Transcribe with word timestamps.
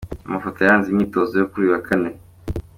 Amafoto 0.27 0.57
yaranze 0.59 0.87
imyitozo 0.89 1.33
yo 1.37 1.47
kuri 1.51 1.63
uyu 1.65 1.73
wa 1.75 1.81
kane. 1.87 2.09